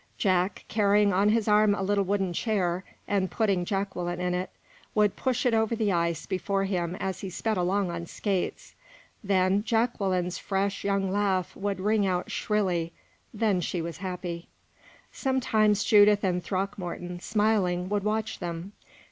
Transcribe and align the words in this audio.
Jack, 0.17 0.65
carrying 0.67 1.13
on 1.13 1.29
his 1.29 1.47
arm 1.47 1.75
a 1.75 1.83
little 1.83 2.03
wooden 2.03 2.33
chair, 2.33 2.83
and 3.07 3.29
putting 3.29 3.63
Jacqueline 3.65 4.19
in 4.19 4.33
it, 4.33 4.49
would 4.95 5.15
push 5.15 5.45
it 5.45 5.53
over 5.53 5.75
the 5.75 5.91
ice 5.91 6.25
before 6.25 6.63
him 6.63 6.95
as 6.95 7.19
he 7.19 7.29
sped 7.29 7.55
along 7.55 7.91
on 7.91 8.07
skates. 8.07 8.73
Then 9.23 9.63
Jacqueline's 9.63 10.39
fresh, 10.39 10.83
young 10.83 11.11
laugh 11.11 11.55
would 11.55 11.79
ring 11.79 12.07
out 12.07 12.31
shrilly 12.31 12.93
then 13.31 13.61
she 13.61 13.79
was 13.79 13.97
happy. 13.97 14.47
Sometimes 15.11 15.83
Judith 15.83 16.23
and 16.23 16.43
Throckmorton, 16.43 17.19
smiling, 17.19 17.87
would 17.89 18.03
watch 18.03 18.39
them. 18.39 18.71